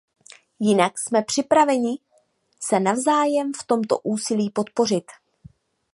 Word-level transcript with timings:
Jinak 0.59 0.93
jsme 0.99 1.21
připraveni 1.23 1.97
se 2.59 2.79
navzájem 2.79 3.51
v 3.53 3.63
tomto 3.67 3.99
úsilí 3.99 4.49
podpořit. 4.49 5.05